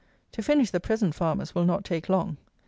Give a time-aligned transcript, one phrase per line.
[0.31, 2.37] To finish the present farmers will not take long.